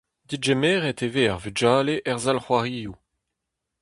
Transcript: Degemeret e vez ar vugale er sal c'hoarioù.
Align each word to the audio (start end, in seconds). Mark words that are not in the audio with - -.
Degemeret 0.29 0.99
e 1.05 1.09
vez 1.13 1.29
ar 1.33 1.39
vugale 1.43 1.95
er 2.09 2.17
sal 2.23 2.39
c'hoarioù. 2.43 2.93